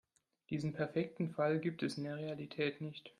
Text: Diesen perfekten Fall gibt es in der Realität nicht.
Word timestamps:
Diesen 0.49 0.73
perfekten 0.73 1.29
Fall 1.29 1.59
gibt 1.59 1.83
es 1.83 1.99
in 1.99 2.05
der 2.05 2.15
Realität 2.17 2.81
nicht. 2.81 3.07